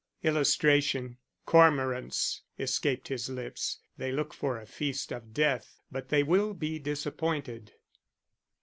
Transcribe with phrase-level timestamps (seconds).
[0.23, 3.77] [Illustration: "Cormorants!" escaped his lips.
[3.97, 7.73] "They look for a feast of death, but they will be disappointed."